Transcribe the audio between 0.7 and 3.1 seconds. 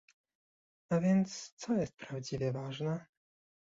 A więc co jest prawdziwie ważne?